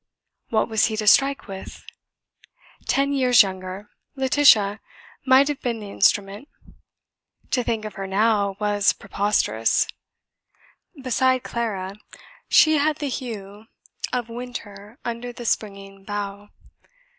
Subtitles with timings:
[0.49, 1.85] What was he to strike with?
[2.87, 4.79] Ten years younger, Laetitia
[5.27, 6.47] might have been the instrument.
[7.51, 9.85] To think of her now was preposterous.
[10.99, 11.93] Beside Clara
[12.49, 13.65] she had the hue
[14.11, 16.49] of Winter under the springing bough.